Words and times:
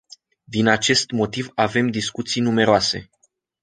Din 0.43 0.67
acest 0.67 1.11
motiv 1.11 1.49
avem 1.55 1.87
discuții 1.89 2.41
numeroase. 2.41 3.09